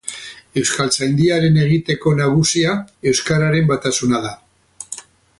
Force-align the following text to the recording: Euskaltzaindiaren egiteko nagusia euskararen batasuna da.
Euskaltzaindiaren 0.59 1.59
egiteko 1.65 2.13
nagusia 2.21 2.73
euskararen 3.11 3.69
batasuna 3.73 4.23
da. 4.29 4.33